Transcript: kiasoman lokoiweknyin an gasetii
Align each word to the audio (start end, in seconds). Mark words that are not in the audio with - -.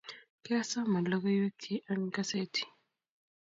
kiasoman 0.43 1.05
lokoiweknyin 1.11 1.85
an 1.91 2.01
gasetii 2.15 2.69